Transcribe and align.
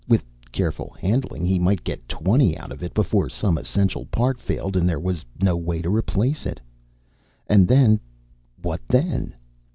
With 0.09 0.25
careful 0.51 0.95
handling 0.99 1.45
he 1.45 1.59
might 1.59 1.83
get 1.83 2.09
twenty 2.09 2.57
out 2.57 2.71
of 2.71 2.81
it, 2.81 2.95
before 2.95 3.29
some 3.29 3.55
essential 3.59 4.05
part 4.07 4.39
failed 4.41 4.75
and 4.75 4.89
there 4.89 4.99
was 4.99 5.23
no 5.43 5.55
way 5.55 5.79
to 5.79 5.95
replace 5.95 6.47
it. 6.47 6.59
And 7.45 7.67
then, 7.67 7.99
what 8.59 8.81
then? 8.87 9.35